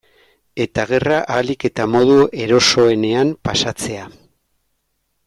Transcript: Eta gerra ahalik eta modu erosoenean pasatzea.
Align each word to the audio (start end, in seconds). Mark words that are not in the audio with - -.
Eta 0.63 0.85
gerra 0.91 1.19
ahalik 1.33 1.67
eta 1.69 1.85
modu 1.97 2.17
erosoenean 2.47 3.35
pasatzea. 3.49 4.09